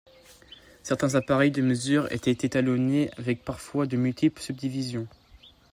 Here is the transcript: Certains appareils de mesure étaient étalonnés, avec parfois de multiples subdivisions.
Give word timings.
Certains 0.81 1.13
appareils 1.13 1.51
de 1.51 1.61
mesure 1.61 2.11
étaient 2.11 2.31
étalonnés, 2.31 3.11
avec 3.19 3.45
parfois 3.45 3.85
de 3.85 3.97
multiples 3.97 4.41
subdivisions. 4.41 5.07